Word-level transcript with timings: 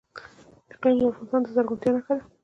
اقلیم 0.73 0.97
د 0.99 1.03
افغانستان 1.09 1.41
د 1.43 1.47
زرغونتیا 1.55 1.91
نښه 1.95 2.13
ده. 2.17 2.23